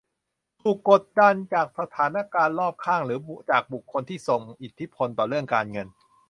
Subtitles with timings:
[0.61, 3.19] ถูกกดดันจากสถานการณ์รอบข้างหรือ
[3.49, 5.87] จากบุคคลที่ส่งอิทธิพลต่อเรื่องการเงิน